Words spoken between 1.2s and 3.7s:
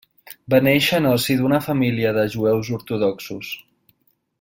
si d'una família de jueus ortodoxos.